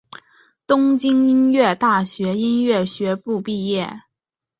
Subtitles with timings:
[0.65, 4.01] 东京音乐大学音乐学部毕业。